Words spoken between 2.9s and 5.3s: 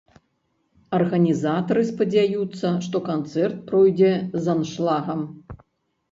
канцэрт пройдзе з аншлагам.